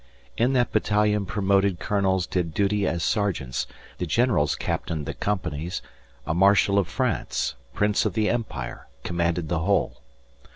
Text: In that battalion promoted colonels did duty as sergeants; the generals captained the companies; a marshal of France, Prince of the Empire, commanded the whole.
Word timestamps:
In 0.35 0.53
that 0.53 0.71
battalion 0.71 1.27
promoted 1.27 1.79
colonels 1.79 2.25
did 2.25 2.55
duty 2.55 2.87
as 2.87 3.03
sergeants; 3.03 3.67
the 3.99 4.07
generals 4.07 4.55
captained 4.55 5.05
the 5.05 5.13
companies; 5.13 5.83
a 6.25 6.33
marshal 6.33 6.79
of 6.79 6.87
France, 6.87 7.53
Prince 7.75 8.03
of 8.03 8.13
the 8.13 8.27
Empire, 8.27 8.87
commanded 9.03 9.47
the 9.47 9.59
whole. 9.59 10.01